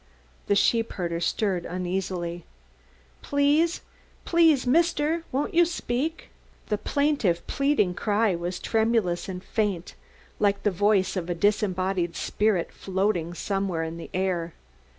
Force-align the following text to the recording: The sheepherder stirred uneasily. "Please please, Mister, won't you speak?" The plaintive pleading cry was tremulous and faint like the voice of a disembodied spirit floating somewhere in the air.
The 0.47 0.55
sheepherder 0.55 1.19
stirred 1.19 1.63
uneasily. 1.63 2.43
"Please 3.21 3.81
please, 4.25 4.65
Mister, 4.65 5.25
won't 5.31 5.53
you 5.53 5.63
speak?" 5.63 6.31
The 6.69 6.79
plaintive 6.79 7.45
pleading 7.45 7.93
cry 7.93 8.33
was 8.33 8.57
tremulous 8.59 9.29
and 9.29 9.43
faint 9.43 9.93
like 10.39 10.63
the 10.63 10.71
voice 10.71 11.15
of 11.15 11.29
a 11.29 11.35
disembodied 11.35 12.15
spirit 12.15 12.71
floating 12.71 13.35
somewhere 13.35 13.83
in 13.83 13.97
the 13.97 14.09
air. 14.11 14.55